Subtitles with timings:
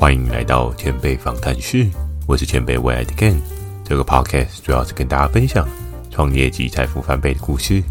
[0.00, 1.86] 欢迎来到前辈访谈室，
[2.26, 3.36] 我是前辈未来的 Ken。
[3.84, 5.68] 这个 podcast 主要是跟大家分享
[6.10, 7.82] 创业及财富翻倍的故事，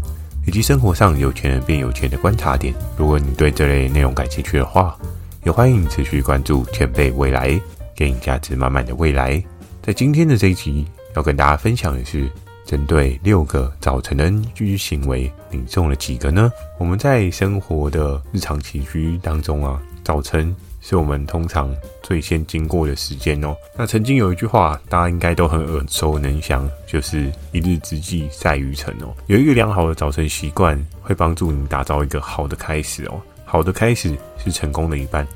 [0.44, 2.74] 以及生活上有钱人变有钱的观察点。
[2.96, 4.98] 如果你对这类内容感兴趣的话，
[5.44, 7.58] 也欢迎持续关注前辈未来，
[7.94, 9.40] 给你价值满满的未来。
[9.80, 10.84] 在今天的这一集，
[11.14, 12.28] 要跟大家分享的是，
[12.66, 16.50] 针对六个早晨的 NG 行为，你中了几个呢？
[16.76, 20.52] 我们在生活的日常起居当中啊，早晨。
[20.80, 23.54] 是我们通常最先经过的时间哦。
[23.76, 29.14] 那曾经有一句话，大家应该都很耳熟能详，就是“一日之计在于晨”哦。
[29.26, 33.20] 有一个良好的早晨习惯，会帮助你打造一个好的开始哦。
[33.44, 35.26] 好的开始是成功的一半。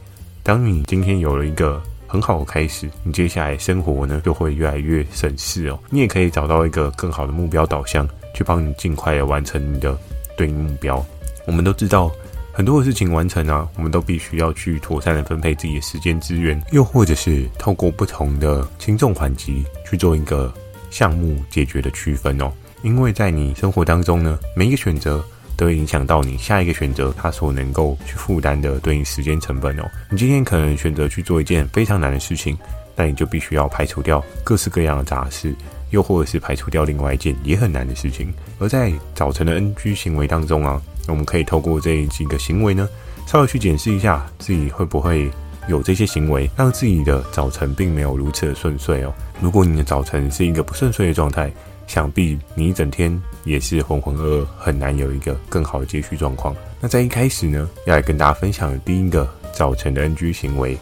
[0.43, 5.79] 当你今天有了一个很好的开始，你接下来生活呢就会越来越省事哦。
[5.91, 9.97] 你也可以找到一个更好的目标导向，去帮你尽快的完成你的
[10.37, 11.05] 对应目标。
[11.47, 12.11] 我们都知道。
[12.57, 20.55] 很多的事情完成啊，我们都必须要去妥善的分配自己的时间资源，又或者是透过不同的轻重缓急去做一个
[20.89, 22.53] 项目解决的区分哦。
[22.83, 25.23] 因为在你生活当中呢，每一个选择
[25.57, 29.91] 都会影响到你下一个选择它所能够去负担的对应时间成本哦。
[30.09, 32.57] 你今天可能选择去做一件非常难的事情，
[32.95, 35.53] 那你就必须要排除掉各式各样的杂事，
[35.91, 38.33] 又或者是排除掉另外一件也很难的事情。
[38.61, 40.81] 而在早晨的 NG 行为当中啊。
[41.09, 42.89] 我们可以透过这几个行为呢，
[43.27, 45.31] 稍微去检视一下自己会不会
[45.69, 49.13] 有这些行为，让自己的早晨并没有如此的顺遂哦。
[49.41, 51.51] 如果你的早晨是一个不顺遂的状态，
[51.87, 56.55] 想必你一整天也是浑浑噩噩，很难有一个更好的接续状况。
[56.81, 60.79] 那在一开始呢，要来跟大家分享的第一个早晨的 NG 行为，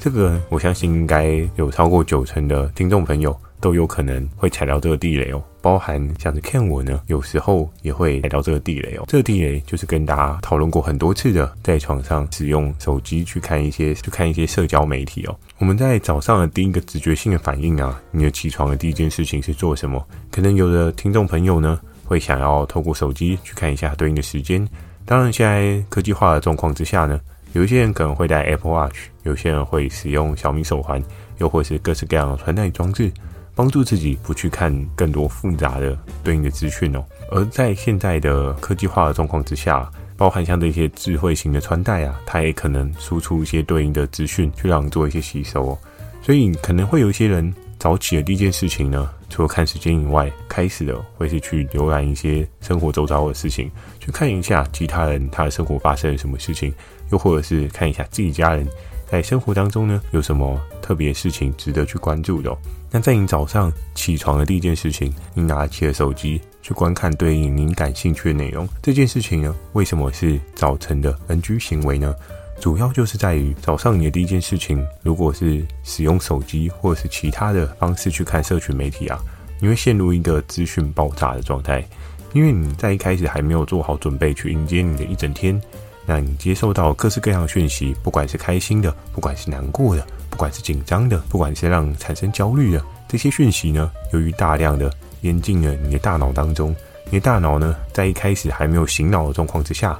[0.00, 3.36] 这个我相信应该有超过九成的听众朋友。
[3.64, 9.04] 都有可能会踩到这个地雷哦，包含像是 Ken 我呢，有时候也会踩到这个地雷哦。
[9.08, 15.34] 这个地雷就是跟大家讨论过很多次的，在床上使用手机去看一些去看一些社交媒体哦。
[15.56, 20.06] 我们在早上的第一个直觉性的反应啊，你的起床的第一件事情是做什么？
[20.30, 24.68] 可能有的听众朋友呢，会想要透过手机去看一下对应的时间。
[25.06, 27.18] 当然，现在科技化的状况之下呢，
[27.54, 31.02] 有一些人可能会带 Apple Watch，有些人会使用小米手环，
[31.38, 33.10] 又或是各式各样的穿戴装置。
[33.54, 45.78] 帮助自己不去看更多复杂的对应的资讯哦，而在现在的科技化的状况之下，包含像这些智慧型的穿戴啊，它也可能输出一些对应的资讯，去让你做一些吸收哦。
[46.22, 56.72] 所以可能会有一些人早起的第一件事情呢，除了看时间以外，开始的会是去浏览一些生活周遭的事情，去看一下其他人他的生活发生了什么事情，
[57.12, 58.66] 又或者是看一下自己家人
[59.10, 62.56] 在生活当中呢有什么特别事情值得去关注的。
[62.90, 72.14] 那在你早上起床的第一件事情，你拿起了手机去观看对应您感兴趣的内容，这件事情呢，为什么是早晨的 NG 行为呢？
[72.60, 79.18] 主要就是在于早上你的第一件事情，如果是使用手机或者是其他的方式去看社群媒体啊，
[79.60, 81.84] 你会陷入一个资讯爆炸的状态，
[82.32, 85.60] 因为你在一开始还没有做好准备去迎接你的一整天，
[86.06, 90.06] 那你接受到各式各样的讯息，不管是开心的，不管是难过的。
[90.30, 99.96] 不管是紧张的，不管是让你产生焦虑的这些讯息呢，由于大量的淹进了你的大脑当中，你的大脑呢，在一开始还没有醒脑的状况之下，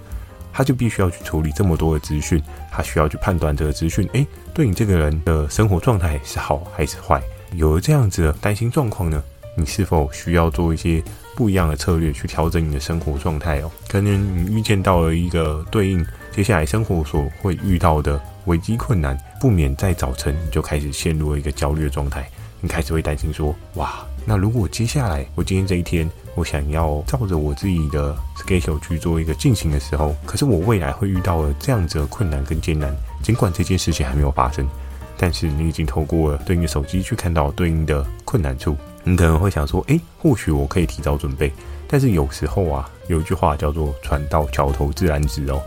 [0.52, 7.22] 他就必须要去处理这么多的资讯，他需要去判断这个资讯，诶，对你这个人的生活状态是好还是坏？
[7.52, 9.22] 有了这样子的担心状况呢，
[9.56, 11.02] 你是否需要做一些
[11.36, 13.70] 不一样的策略去调整你的生活状态哦？
[13.88, 18.20] 可能你预见到了一个对应接下来生活所会遇到的。
[18.46, 22.28] 危机困难，不免在早晨你就开始陷入了一个焦虑的状态。
[22.60, 32.94] 你开始会担心说：“哇，那如果接下来我今天这一天，我想要照着我自己的 schedule 去做一个进行的时候，可是我未来会遇到了这样子的困难跟艰难。
[33.22, 34.68] 尽管这件事情还没有发生，
[35.16, 38.76] 但是你已经透过了对应的手机去看到对应的困难处。
[39.04, 41.52] 你可能会想说：，诶，或许我可以提早准备。
[41.86, 45.62] 但是有时候啊，有一句话叫做‘船到桥头自然直’哦，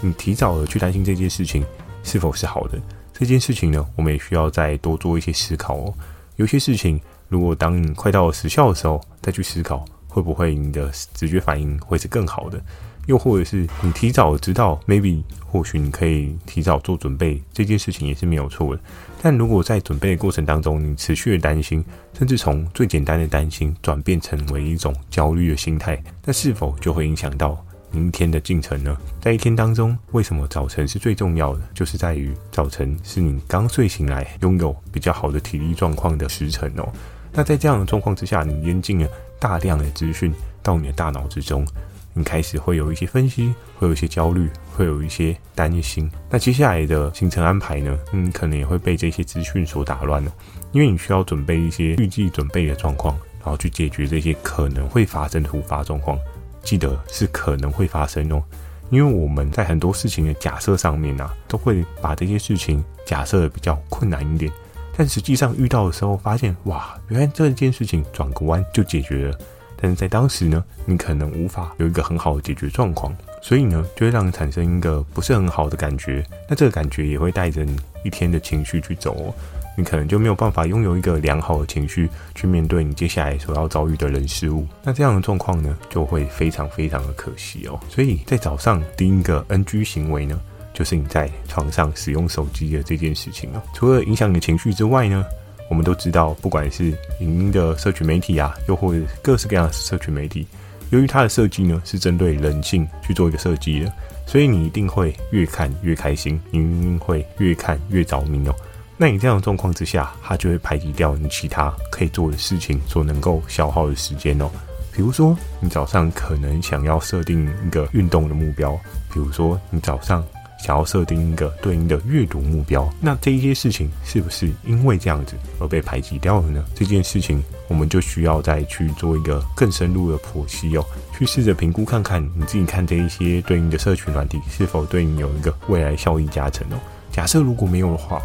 [0.00, 1.64] 你提早的去担心这件事情。”
[2.02, 2.80] 是否是好的
[3.12, 3.86] 这件事情呢？
[3.94, 5.92] 我们也需要再多做一些思考哦。
[6.36, 6.98] 有些事情，
[7.28, 12.58] 如果当你快到时效的时候再去思考，会不会你的直觉反应会是更好的？
[13.04, 18.80] 又或者是你提早知道，maybe 或许你可以提早做准备，这件事情也是没有错的。
[19.22, 21.84] 但如果在准备的过程当中，你持续的担心，
[22.18, 27.62] 甚至从最简单的担心转变成为一种焦虑的心态，那是否就会影响到？
[27.92, 28.96] 明天的进程呢？
[29.20, 31.60] 在一天当中，为什么早晨是最重要的？
[31.74, 36.88] 就是在于早晨是你刚睡醒来，拥有比较好的体力状况的时辰哦。
[37.32, 39.08] 那在这样的状况之下，你淹进了
[39.40, 40.32] 大量的资讯
[40.62, 41.66] 到你的大脑之中，
[42.14, 44.48] 你开始会有一些分析，会有一些焦虑，
[44.80, 46.10] 会有一些担心。
[46.30, 47.98] 那接下来的行程安排呢？
[48.10, 50.32] 你可能也会被这些资讯所打乱了，
[50.72, 56.18] 因为你需要准备一些预计准备的状况，然后去解决这些可能会发生的突发状况。
[56.62, 58.42] 记得是可能会发生哦，
[58.88, 64.50] 因为我们在很多事情的假设上面啊，都会把这些事情假设的比较困难一点，
[64.96, 69.38] 但实际上遇到的时候，发现哇，原来这件事情转个弯就解决了。
[69.82, 76.24] 但是在当时呢，你可能无法有一个很好的解决状况，所以呢，就会让你产生一个不是很好的感觉。
[76.48, 79.34] 那这个感觉也会带着你一天的情绪去走，哦
[79.76, 84.66] 你可能就没有办法拥有一个良好的情绪去面对你接下来所要遭遇的人事物。
[84.82, 87.80] 那这样的状况呢，就会非常非常的可惜哦。
[87.88, 90.38] 所以在早上第一个 NG 行为呢，
[90.74, 93.62] 就是你在床上使用手机的这件事情哦。
[93.72, 95.24] 除了影响你的情绪之外呢？
[95.70, 96.86] 我们都知道，不管是
[97.20, 100.44] 影音的社群媒体啊，又或者各式各样的社群媒体，
[100.90, 103.92] 由于它的设计呢是针对人性去做一个设计的，
[104.26, 108.54] 所以你一定会越看越开心，你一定会越看越着迷哦。
[108.96, 114.50] 那你这样的状况之下，它就会排挤掉你其他可以做的事情所能够消耗的时间哦。
[114.92, 118.72] 比如说，你早上可能想要设定一个运动的目标，
[119.12, 120.24] 比如说你早上。
[120.62, 126.64] 想要设定一个对应的阅读目标，那这一些事情是不是因为这样子而被排挤掉了呢？
[126.74, 130.84] 这件事情我们就需要再去做一个更深入的剖析哦，
[131.16, 136.78] 去试着评估看看你自己看这一些对应的社群软体是否对你有一个未来效益加成哦。
[137.10, 138.22] 假设如果没有的话，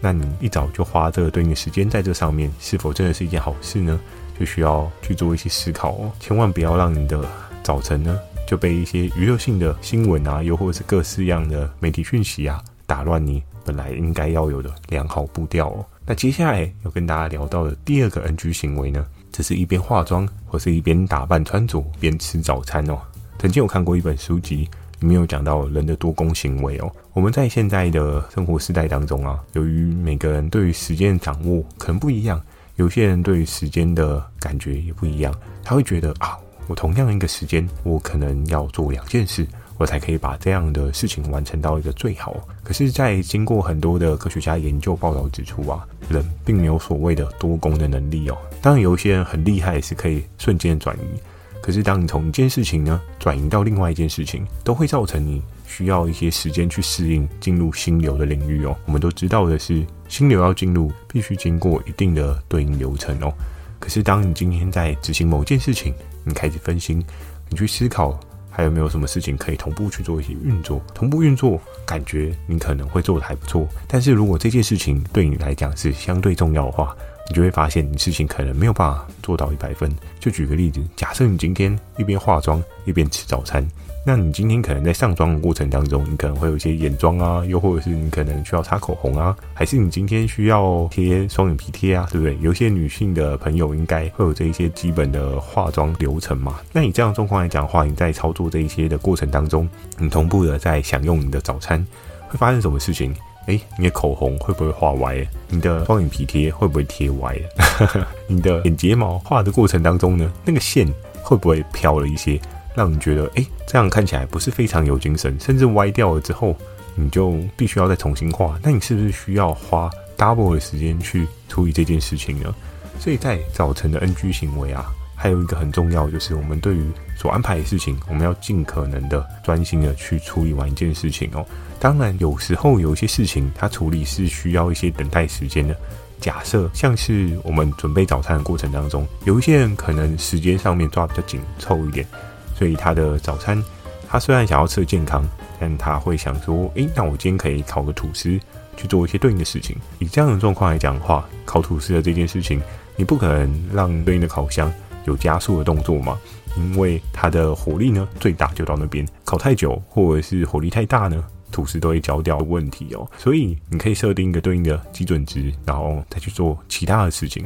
[0.00, 3.98] 那你一早就花这个对应的时间在这上面，是否真的是一件好事呢？
[4.38, 7.20] 就需要去做一些思考哦，千万不要让你的
[7.64, 8.16] 早晨呢。
[8.48, 15.84] 就被一些娱乐性的新闻啊，又或者是各式样的媒体讯息啊，打乱你本来应该要有的良好步调哦。
[16.06, 22.98] 那接下来要跟大家聊到的第二个 NG 行为呢，只是一边化妆或是一边打扮穿着边吃早餐哦。
[23.38, 24.66] 曾经有看过一本书籍，
[25.00, 26.90] 里面有讲到人的多功行为哦。
[27.12, 32.42] 我们在现在的生活时代当中啊，由于每个人对于时间的掌握可能不一样，
[32.76, 36.38] 有些人对于时间的感觉也不一样，他会觉得啊。
[36.68, 39.46] 我同样一个时间，我可能要做两件事，
[39.78, 42.36] 我才可以把这样的事情完成到一个最好。
[42.62, 48.36] 可是，在经过很多的科学家研究报道指出啊，人并没有所谓的多功的能力哦。
[48.60, 51.18] 当然，有一些人很厉害，是可以瞬间转移。
[51.62, 58.76] 可是，当你从一件事情呢转移到另外一件事情，都会造成你需要一些时间去适应进入心流的领域哦。
[58.84, 63.32] 我们都知道的是，心流要进入，必须经过一定的对应流程哦。
[63.78, 65.94] 可是，当你今天在执行某件事情，
[66.24, 67.02] 你开始分心，
[67.48, 68.18] 你去思考
[68.50, 70.82] 还有没有什么事情可以同步去做一些运作。
[70.92, 73.66] 同步运作，感觉你可能会做的还不错。
[73.86, 76.96] 但是如果这件事情对你来讲是相对重要的话，
[77.28, 79.90] 你就会发现你事情可能没有办法做到一百分。
[80.18, 83.66] 就举个例子，假设你今天一边化妆一边吃早餐。
[84.06, 92.38] 那你今天可能在上妆的过程当中，你可能会有一些眼妆啊，又或者是你可能需要擦口红啊，还是你今天需要贴双眼皮贴啊，对不对？
[92.40, 96.58] 有些女性的朋友应该会有这一些基本的化妆流程嘛。
[96.72, 101.84] 那你这样状况来讲的话，你在操作这一些的过程当中，你同步的在享用你的早餐，
[102.28, 103.14] 会发生什么事情？
[103.48, 105.26] 诶，你的口红会不会画歪？
[105.48, 107.36] 你的双眼皮贴会不会贴歪？
[108.28, 110.86] 你的眼睫毛画的过程当中呢，那个线
[111.22, 112.40] 会不会飘了一些？
[112.74, 116.54] 让你觉得，哎，这样看起来不是非常有精神，甚至歪掉了之后，
[116.94, 118.56] 你就必须要再重新画。
[118.62, 122.54] 那你是不是需要花 double 的时间去处理这件事情呢？
[123.00, 126.84] 所以在早晨的 NG 行为啊，还有一个很重要，就是我们对于
[127.16, 131.44] 所安排的事情，我们要尽可能的专心的去处理完一件事情哦。
[131.80, 135.76] 当然，有时候有一些事情，它处理是需要一些等待时间的。
[136.20, 142.06] 假设像是我们准备早餐的过程当中，有一些人可能时间上面抓比较紧凑一点。
[142.54, 143.62] 所以他的早餐，
[144.08, 145.24] 他虽然想要吃健康，
[145.60, 148.38] 但他会想说：，诶，那我今天可以烤个吐司，
[148.76, 149.76] 去做一些对应的事情。
[150.00, 152.60] 以这样的状况来讲的话，烤吐司的这件事情，
[152.96, 154.72] 你不可能让对应的烤箱
[155.08, 156.16] 有加速的动作嘛？
[156.56, 159.06] 因为它的火力呢，最大就到那边。
[159.24, 163.10] 烤太久或者是火力太大呢，吐司都会焦掉问题哦。
[163.16, 167.44] 所以你可以设定一个对应的基准值，然后再去做其他的事情。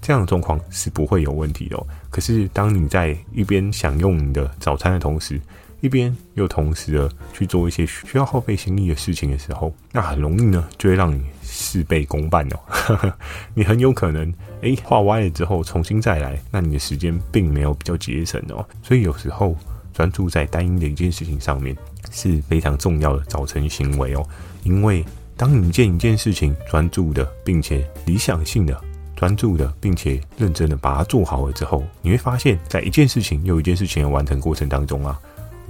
[0.00, 1.80] 这样的状况是不会有问题的。
[2.10, 5.40] 可是，当你在一边享用你的早餐的同时，
[5.82, 13.12] 一边又同时的去做一些需要耗费心力的事情的时候，那很容易呢，就会让你事倍功半哦。
[13.52, 18.64] 你很有可能，诶画歪了之后重新再来，那你的时间并没有比较节省哦。
[18.80, 19.56] 所以有时候
[19.92, 21.76] 专注在单一的一件事情上面
[22.12, 24.24] 是非常重要的早晨行为哦。
[24.62, 25.04] 因为
[25.36, 28.80] 当你见一件事情专注的，并且理想性的。
[29.14, 35.16] 专注的，并且认真的把它做好了之后，你会发现在一件事情又一件事情的完成过程当中啊，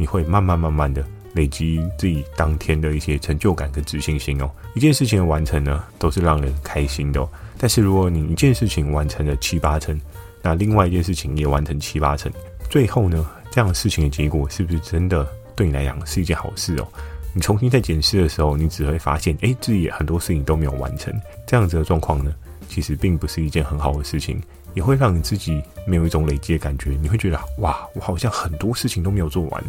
[0.02, 4.50] 你会慢慢慢慢的累积自己当天的一些成就感跟自信心哦。
[4.74, 7.24] 一件事情的完成呢，都是让人开心的。
[7.56, 9.96] 但是如果你一件事情完成了七八成，
[10.42, 12.32] 那另外一件事情也完成七八成，
[12.68, 16.88] 最后呢，这样事情的结果是不是真的对你来讲是一件好事哦？
[17.32, 21.14] 你重新再检视的时候，你只会发现，哎，自己很多事情都没有完成。
[21.46, 22.34] 这样子的状况呢，
[22.68, 24.42] 其实并不是一件很好的事情，
[24.74, 26.90] 也会让你自己没有一种累积的感觉。
[27.00, 29.64] 你会觉得，哇，我好像很多事情都没有做完。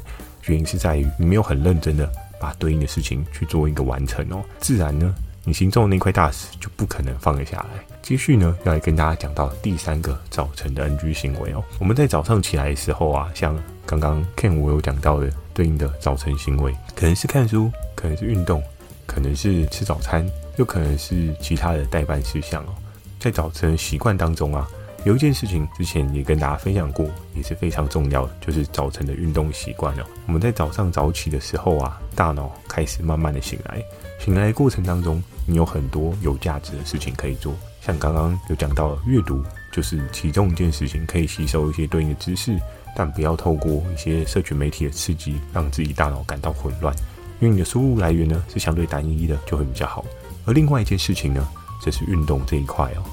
[0.45, 4.43] 原因是在于你没有很认真的把对应的事情去做一个完成哦。
[4.59, 7.83] 自然呢，你心中的那块大石就不可能放得下来。
[8.01, 11.63] 继续呢，要来跟大家讲到第三个早晨的 NG 行为哦。
[11.79, 15.31] 我们在早上起来的时候啊，像刚刚 Ken 我有讲到的。
[15.55, 18.59] 对应的早晨行为，可能是看书，可能是运动，
[19.05, 22.73] 可能是吃早餐，又可能是其他的代办事项哦。
[23.19, 24.67] 在早晨习惯当中啊，
[25.05, 27.05] 有一件事情之前也跟大家分享过，
[27.35, 30.03] 也是非常重要的，就是早晨的运动习惯哦。
[30.27, 33.83] 我们在早上早起的时候啊，大脑开始慢慢的醒来，
[34.19, 39.43] 醒来的过程当中，你有很多有价值的事情可以做，像刚刚有讲到阅读，
[39.73, 42.57] 就是其中一件事情，可以吸收一些对应的知识。
[42.95, 46.95] 但不要透过一些社群媒体的刺激，让自己大脑感到混乱，
[47.39, 50.05] 因为你的输入来源呢是相对单一的，就会比较好。
[50.45, 51.45] 而另外一件事情呢，
[51.81, 53.03] 则是运动这一块哦。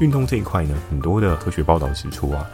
[0.00, 2.46] 运动这一块呢，很多的科学报道指出啊，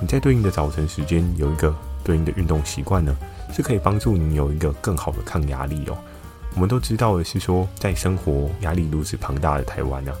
[0.00, 1.74] 你在对应的早晨时间有一个
[2.04, 3.16] 对应的运动习惯呢，
[3.52, 5.98] 是可以帮助你有一个更好的抗压力哦。
[6.54, 10.12] 我们都知道的是说，在生活压力如此庞大的台湾呢，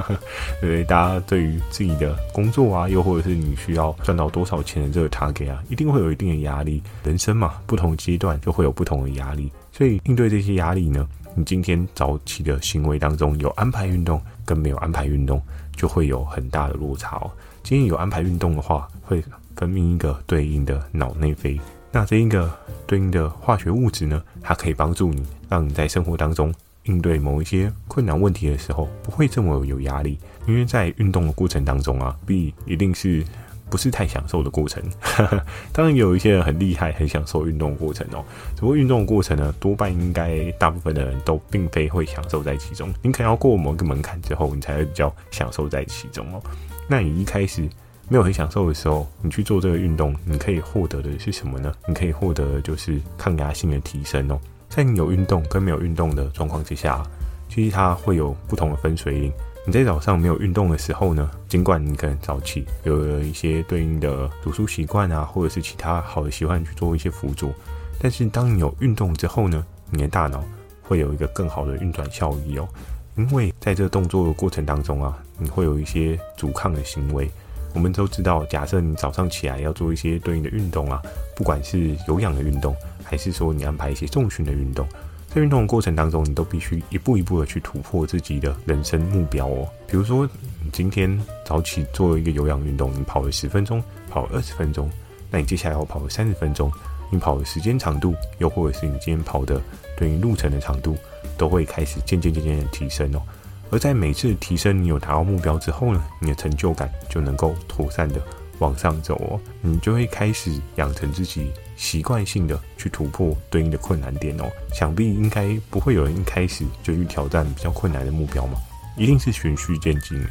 [0.62, 6.82] 因为大家对于自己的工作啊，又或者是你需要赚到多少钱的这个 target 啊，一定会有一定的压力。
[7.02, 15.42] 人生嘛，不同阶段就会有不同的压力，所以应对这些压力呢，你今天早起的行为当中有安排运动跟没有安排运动，
[15.76, 17.30] 就会有很大的落差哦。
[17.62, 19.22] 今天有安排运动的话，会
[19.56, 21.60] 分泌一个对应的脑内啡。
[21.92, 22.50] 那这一个
[22.86, 30.18] 对应的化学物质呢，它可以帮助你，让你在生活当中应对某一些困难问题的时候，不会这么有压力。
[30.46, 33.24] 因为在运动的过程当中啊，B 一定是
[33.70, 34.82] 不是太享受的过程。
[35.72, 38.24] 当然有一些人很厉害，很享受运动过程哦。
[38.54, 42.92] 只不过运动的过程呢，多半应该大部分的人都并非会享受在其中。
[43.00, 46.42] 你可能要过某一个门槛之后，你才会比较享受在其中哦。
[46.88, 47.66] 那你一开始。
[48.12, 51.72] 没有很享受的时候，你去做这个运动，你可以获得的是什么呢？
[51.86, 54.36] 你可以获得的就是抗压性的提升哦。
[54.68, 57.04] 在你有运动跟没有运动的状况之下，
[57.48, 59.32] 其实它会有不同的分水岭。
[59.70, 67.52] 你在早上没有运动的时候呢，尽管你可能早起有了一些对应的读书习惯啊，或者是其他好的习惯去做一些辅助，
[68.00, 70.42] 但是当你有运动之后呢，你的大脑
[70.82, 72.68] 会有一个更好的运转效益哦。
[73.14, 77.30] 因为在这个动作的过程当中啊，你会有一些阻抗的行为。
[77.72, 81.00] 我们都知道，假设你早上起来要做一些对应的运动啊，
[81.36, 82.74] 不管是有氧的运动，
[83.04, 84.84] 还是说你安排一些重训的运动，
[85.32, 89.68] 在运动的过程当中，你都必须一步一步的去突破自己的人生目标哦。
[89.86, 90.28] 比如说，
[90.64, 94.90] 你今天早起做一个有氧运动，你跑了十分钟，跑了二十分钟，
[95.30, 96.68] 那你接下来要跑了三十分钟，
[97.10, 99.62] 你跑的时间长度，又或者是你今天跑的
[99.96, 100.96] 对应路程的长度，
[101.38, 103.22] 都会开始渐渐渐渐的提升哦。
[103.70, 108.20] 而在每次提升你有达到目标之后呢，你的成就感就能够妥善的
[108.58, 114.44] 往上走哦，你就会开始养成自己习惯性的去突破对应的困难点哦。
[114.74, 118.58] 想必应该不会有人一开始就去挑战比较困难的目标嘛，
[118.98, 120.22] 一定是循序渐进。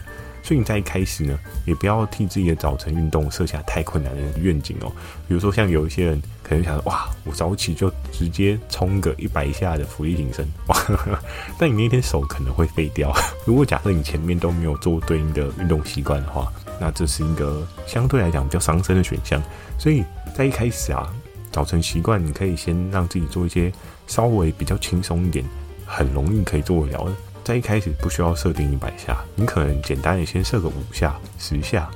[0.41, 4.91] 所以你在一开始呢，也不要替自己的早晨运动设下太困难的愿景哦。
[5.27, 11.19] 比如说，像有一些人可能想，哇，我早起就直接冲个一百下的俯卧撑，哇，
[11.59, 13.13] 但你那天手可能会废掉。
[13.45, 19.43] 如果假设你前面都没有做对应的运动习惯的话，那这是一个相对来讲比较伤身的选项。
[19.77, 20.03] 所以
[20.33, 21.13] 在一开始啊，
[21.51, 23.71] 早晨习惯你可以先让自己做一些
[24.07, 25.43] 稍微比较轻松一点、
[25.85, 27.13] 很容易可以做得了的。
[27.43, 31.89] 在一开始不需要设定一百下，你可能简单的先设个五下、十下。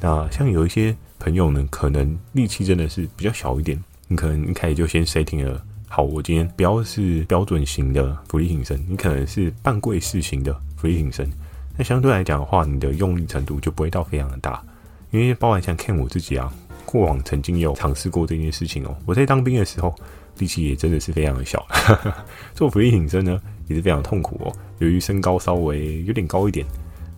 [0.00, 5.60] 那像有一些朋友呢，可能力气真的是比较小一点，你可能一开始就先 setting 了。
[5.88, 11.28] 好，我今天不要是标准型的俯卧撑，你可能是半跪式型的俯卧撑。
[11.76, 14.62] 那相对来讲的话，你的用力程度就不会到非常的大，
[15.10, 16.52] 因为包含像看我自己啊，
[16.90, 18.96] 过往曾经有尝试过这件事情哦。
[19.06, 19.94] 我在当兵的时候。
[20.38, 21.66] 力气也真的是非常的小，
[22.54, 24.52] 做俯卧撑呢也是非常痛苦哦。
[24.78, 26.64] 由于身高稍微有点高一点，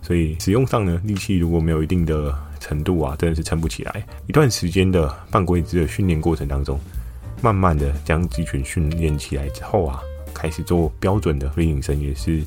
[0.00, 4.04] 所以使用上呢力气如果没有一定的程度啊，真的是撑不起来。
[4.26, 6.80] 一段时间的半跪姿的训练过程当中，
[7.40, 10.00] 慢慢的将肌群训练起来之后啊，
[10.34, 12.42] 开始做标准的俯卧撑也是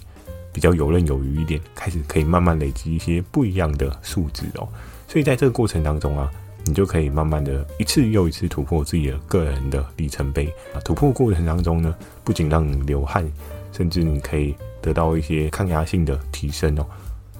[0.51, 4.67] 比较游刃有余一点，开始可以慢慢累积一些不一样的数值哦。
[5.07, 6.29] 所以在这个过程当中啊。
[6.65, 10.81] 你就可以慢慢的一次又一次突破自己的个人的里程碑啊！
[10.83, 13.23] 突破过程当中呢，不仅让你流汗，
[13.71, 16.85] 甚至你可以得到一些抗压性的提升哦。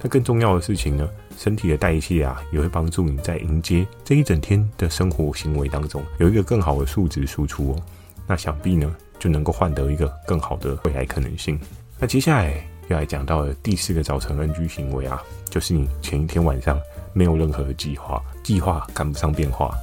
[0.00, 7.82] 那更重要的事情呢，身体的代谢啊，也会帮助你在迎接这一整天的生活行为当中有一个更好的数值输出哦。
[8.28, 11.58] 那想必呢，就能够换得一个更好的未来可能性。
[11.98, 16.80] 那接下来要来讲到的第四个早晨 NG 行为啊，就是你前一天晚上。
[17.16, 19.74] 没有任何计划，计划赶不上变化。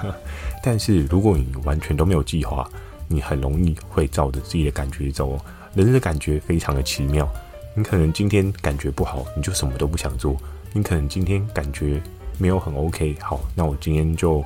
[0.62, 2.68] 但是如果你完全都没有计划，
[3.08, 5.40] 你很容易会照着自己的感觉走。
[5.72, 7.26] 人的感觉非常的奇妙，
[7.74, 10.36] 你可能今天感觉不好，你就什么都不想做；
[10.74, 12.02] 你可能今天感觉
[12.36, 14.44] 没有很 OK，好，那我今天就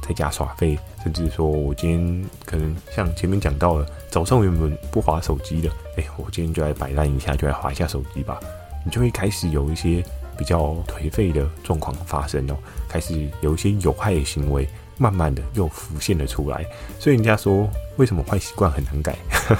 [0.00, 8.38] 在家耍废，甚至说我今天可能像前面讲到了，早上原本不划手机的，哎，我今天就来摆烂一下，就来划一下手机吧，
[8.84, 10.04] 你就会开始有一些。
[10.40, 12.56] 比较颓废的状况发生哦，
[12.88, 14.66] 开始有一些有害的行为，
[14.96, 16.64] 慢慢的又浮现了出来。
[16.98, 17.68] 所以人家说，
[17.98, 19.14] 为什么坏习惯很难改？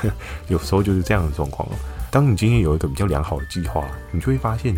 [0.48, 1.72] 有时候就是这样的状况哦。
[2.10, 4.74] 当你今天有一个比较良好的计划，你就会发现，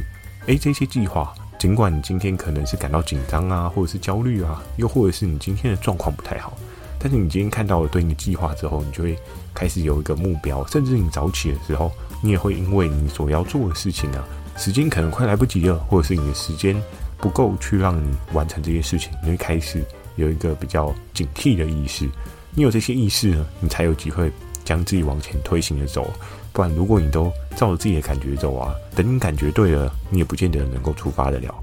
[0.49, 6.59] 哎，这些计划，尽管你今天可能是感到紧张啊，或者是焦虑啊，又或者是你今天的状况不太好，
[6.99, 9.17] 但是你今天看到了对应的计划之后，你就会
[9.55, 14.27] 开始有一个目标，甚至你早起的时候，你也会因为你所要做的事情啊。
[14.57, 16.81] 时间可能快来不及了，或者是你的时间
[17.19, 19.85] 不够去让你完成这些事情，你会开始
[20.17, 22.09] 有一个比较警惕的意识。
[22.55, 24.31] 你有这些意识呢，你才有机会
[24.65, 26.13] 将自己往前推行的走。
[26.53, 31.55] 不然，如果你都照着自己的感觉走啊，等你感觉对了，你也不见得能够出发得了。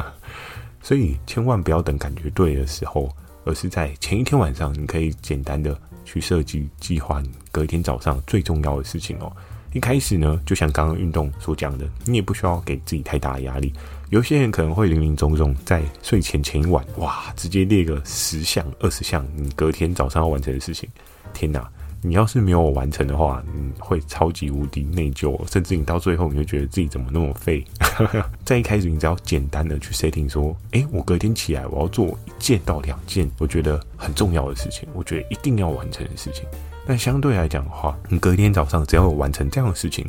[0.82, 3.14] 所以，千万不要等感觉对的时候，
[3.44, 9.30] 而是在前一天晚上，你可以简单的去设计计划，隔一天早上最重要的事情哦。
[9.74, 13.72] 一开始呢，就像刚刚运动所讲的，你也不需要给自己太大的压力。
[14.10, 20.88] 有些人可能会零零总总在睡前前一晚，哇，直接列个十项、二十项，你隔天早上要完成的事情。
[21.32, 21.68] 天哪，
[22.02, 27.64] 你要是没有完成的话，你会超级无敌内疚，甚至你到最后你会觉得自己怎么那么废。
[28.46, 36.44] 在一开始，你只要简单的去 setting 说，诶，我隔天起来我要做一件到两件，我觉得很重要的事情，我觉得一定要完成的事情。
[36.86, 40.06] 但相对来讲的话，你隔天早上只要有完成这样的事情，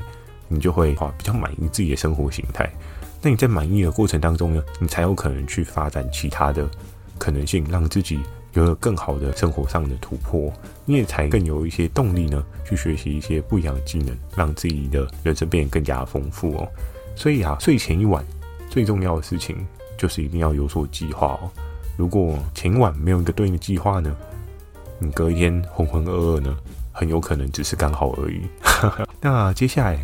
[0.47, 2.69] 你就会啊比较满意自己的生活形态。
[3.21, 6.69] 那你在满意的过程当中呢，你才有可能去发展其他的
[7.17, 8.19] 可能性，让自己
[8.53, 10.51] 有了更好的生活上的突破。
[10.83, 16.67] 你也才更有一些动力呢，去学习一些不一样的技能，让自己的人生变得更加丰富哦。
[17.15, 18.23] 所以啊，睡前一晚
[18.69, 19.65] 最重要的事情
[19.97, 21.49] 就是一定要有所计划哦。
[21.97, 24.15] 如果前晚没有一个对应的计划呢？
[24.99, 26.55] 你隔一天浑浑噩噩呢，
[26.91, 28.41] 很有可能只是刚好而已。
[29.21, 29.99] 那接下来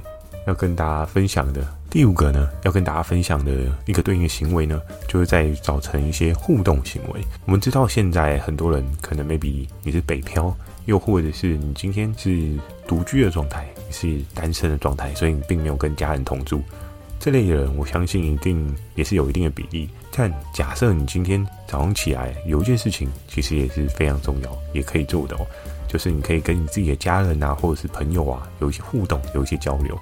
[0.47, 3.51] 要跟大家分享的第五个呢，要跟大家分享的
[3.85, 7.21] 一个对应的行为呢，就是在早晨一些互动行为。
[7.45, 16.61] 我们知道现在很多人可能 maybe 你是北漂，又或者是你今天是独居的状态，是单身的状态，所以你并没有跟家人同住。
[17.21, 19.87] 这类的人，我相信一定也是有一定的比例。
[20.11, 25.45] 但假设你今天早上起来有一件事情，其实也是非常重要，也可以做的哦，
[25.87, 29.95] 就是你可以跟你自己的家人啊，或者是朋友啊，有一些互动，有一些交流。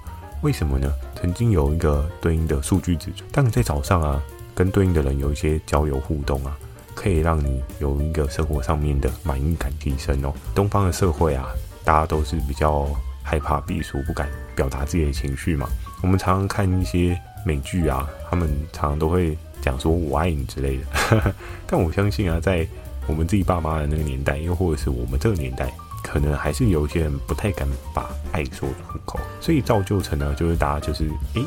[0.43, 0.89] 为什么呢？
[1.19, 4.23] 曾经有一个对应的数据指出，当你在早上啊，
[4.55, 6.57] 跟对应的人有一些交流互动啊，
[6.95, 10.33] 可以让你有一个生活上面的满意感提升哦。
[10.55, 11.49] 东方的社会啊，
[11.83, 12.87] 大家都是比较
[13.21, 15.67] 害怕避暑，不敢表达自己的情绪嘛。
[16.01, 21.33] 我们常常看一些美剧啊，他们常常都会讲说“我爱你”之类的。
[21.67, 22.65] 但我相信啊，在
[23.07, 25.71] 我们自己爸妈的那个年代，又或者是我们这个年代，
[26.03, 31.45] 可能还是有一些人不太敢把爱说出口，所以造就成呢，就是大家就是诶，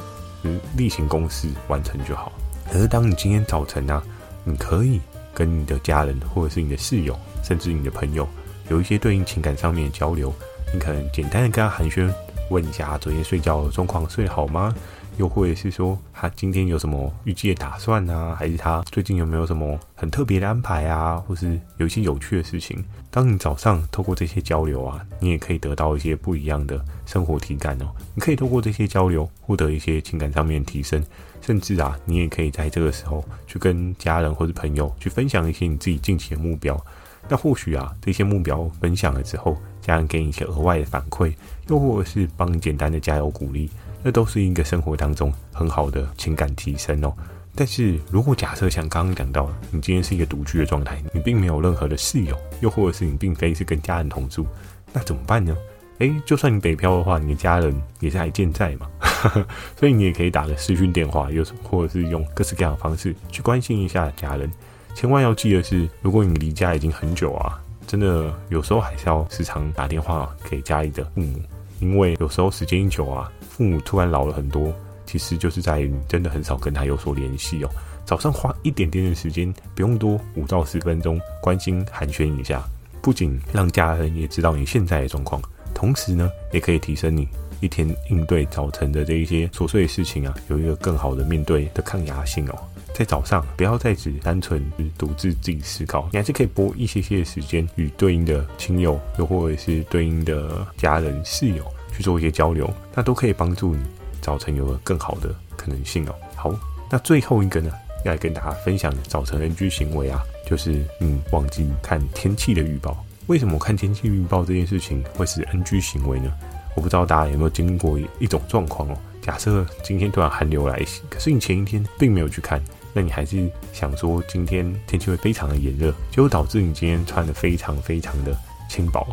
[0.77, 2.33] 例行公事完成就好。
[2.71, 4.03] 可是当你今天早晨呢，
[4.45, 5.01] 你可以
[5.33, 8.29] 跟你的家人，或者是你的室友，甚至你的朋友，
[8.69, 10.35] 有一些对应情感上面的交流，
[10.73, 12.13] 你可能简单的跟他寒暄。
[12.53, 14.75] 问一下昨天睡觉的状况，睡好吗？
[15.19, 18.35] 又或者是说他今天有什么预计的打算啊？
[18.35, 21.17] 还是他最近有没有什么很特别的安排啊？
[21.17, 22.83] 或是有一些有趣的事情？
[23.11, 27.87] 当你早上透过这些交流啊，你也可以得到一些不一样的生活体感哦。
[28.15, 31.05] 你可以透过这些交流获得一些情感上面的提升，
[31.43, 36.83] 甚至啊，你也可以在这个时候去跟家人或者朋友去分享一些你自己近期的目标。
[37.29, 39.59] 那或许啊，这些目标分享了之后。
[39.83, 41.35] 家人给你一些额外的反馈，
[41.69, 43.69] 又或者是帮你简单的加油鼓励，
[44.03, 47.13] 那都是一个生活当中很好的情感提升哦。
[47.55, 54.47] 但是如果假设像刚刚讲到，你今天是一个独居的状态，你并没有任何的室友，又或者是你并非是跟家人同住，
[54.93, 55.55] 那怎么办呢？
[55.99, 58.89] 诶，就算你北漂的话，你的家人也是还健在嘛，
[59.79, 64.51] 所以你也可以打个视讯电话，又或者是用各式各样的方式去关心一下家人。
[64.95, 67.61] 千万要记得是，如果你离家已经很久啊，
[67.93, 71.39] 真的有时候还是要时常打电话给家里的父母，
[71.79, 74.73] 因为有时候时间一久啊，父母突然老了很多，
[75.05, 77.69] 其实就是在于你真的很少跟他有所联系哦。
[78.07, 82.63] 早上花一点点的时间，不用多，五到十分钟，关心寒暄一下，
[83.03, 85.43] 不仅让家人也知道你现在的状况，
[85.75, 87.29] 同时呢，也可以提升你
[87.61, 92.59] 一天应对早晨的这一些琐碎的事情啊，有一个更好的面对的抗压性哦。
[92.95, 94.63] 在早上，不要再只单纯
[94.99, 101.65] 独自自己思考，你还是可以拨一些些时间与对应的亲友，又或者是对应的家人、室友
[101.97, 103.83] 去做一些交流，那都可以帮助你
[104.21, 106.15] 早晨有个更好的可能性哦。
[106.37, 106.55] 好，
[106.91, 107.73] 那最后一个呢，
[108.05, 113.05] 要来跟大家分享早晨 NG 行为啊，就是嗯，忘记看天气的预报。
[113.27, 116.31] 为什么看天气预报这件事情会是 NG 行为呢？
[116.75, 118.99] 我不知道大家有没有经过一种状况哦。
[119.21, 122.61] 假设今天突然寒流来袭，可是你前一天并没有去看。
[122.93, 128.37] 那你还是想说今天天气会非常的炎热，结果导致你今天穿的非常非常的
[128.69, 129.07] 轻薄，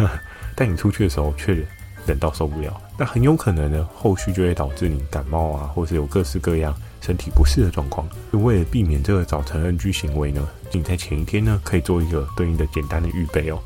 [0.56, 1.64] 但你出去的时候却
[2.06, 2.80] 冷到受不了。
[2.98, 8.08] 那很有可能呢，后续就会导致你感冒啊，或是有各式各样身体不适的状况。
[8.32, 13.58] 就为了避免这个早晨 NG 行为呢，你在前一天呢可以做一个对应的简单的预备哦。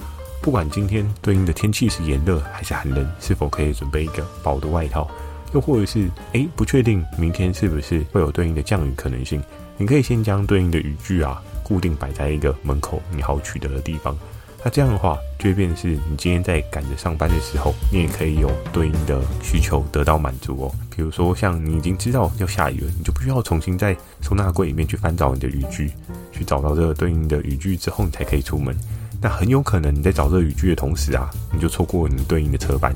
[0.42, 5.08] 不管今天对应的天气是炎热还是寒冷，是否可以准备一个薄的外套？
[5.52, 9.42] 又或者是诶，不确定明天是不是会有对应的降雨可能性？
[9.80, 14.14] 你可以先将对应的雨具啊固定摆在一个门口你好取得的地方。
[14.62, 20.74] 那这样的话，就会变是你今天在赶着上班的时候，你也可以有对应的需求得到满足哦。
[20.94, 25.90] 比如说，像你已经知道要下雨了，你就不需要重新在收纳柜里面去翻找你的雨具，
[26.30, 28.76] 去找到这个对应的雨具之后，你才可以出门。
[29.18, 32.94] 那很有可能你在找这个雨具的同时啊，你就错过你对应的车班，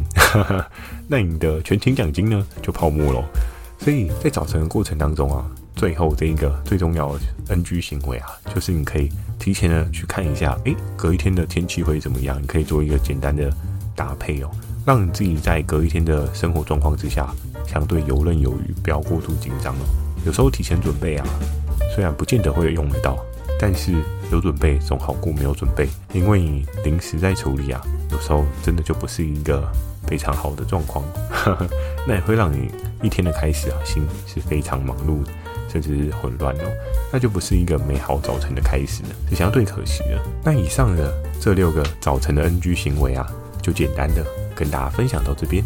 [1.09, 3.25] 那你的全勤奖金呢就泡沫喽。
[3.79, 12.41] 所以在早晨的过程当中啊，最后这一个最重要的 NG 行为啊，就是你可以提前的去看一下，诶，隔一天的天气会怎么样？
[12.41, 13.51] 你可以做一个简单的
[13.95, 14.51] 搭配哦，
[14.87, 17.29] 让你自己在隔一天的生活状况之下
[17.67, 19.85] 相对游刃有余，不要过度紧张哦。
[20.25, 21.27] 有时候提前准备啊，
[21.95, 23.19] 虽然不见得会用得到。
[23.57, 23.93] 但是
[24.33, 29.67] 有准备总好过没有准备，因为你临时在处理啊，有时候真的就不是一个
[30.09, 31.05] 非常好的状况，
[32.07, 32.69] 那也会让你
[33.01, 35.31] 一天的开始啊，心是非常忙碌的，
[35.75, 36.71] 甚至是混乱哦，
[37.13, 40.23] 那就不是一个美好早晨的开始了，是相对可惜的。
[40.45, 43.29] 那以上的这六个早晨的 NG 行为啊，
[43.61, 45.65] 就简单的跟大家分享到这边。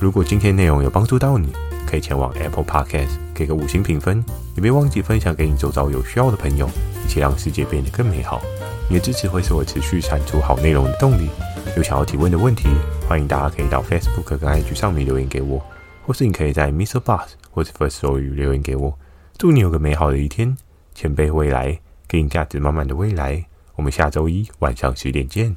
[0.00, 1.52] 如果今天内容有帮助到你，
[1.86, 4.24] 可以前往 Apple Podcast 给个五星评分，
[4.56, 6.66] 也别忘记分享给你周遭有需要的朋友。
[7.04, 8.40] 一起让世界变得更美好。
[8.88, 11.28] 你的支持会是我持续产出好内容的动力。
[11.76, 12.66] 有想要提问的问题，
[13.06, 15.62] 欢迎大家可以到 Facebook 跟 IG 上面留言给我，
[16.06, 16.98] 或是你可以在 Mr.
[17.00, 18.98] Bus 或者 First Story 留言给我。
[19.36, 20.56] 祝你有个美好的一天，
[20.94, 23.44] 前辈未来给你价值满满的未来。
[23.74, 25.56] 我们下周一晚上十点见。